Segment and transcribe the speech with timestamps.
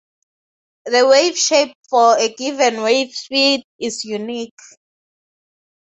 [0.87, 4.57] The wave shape for a given wave speed is unique.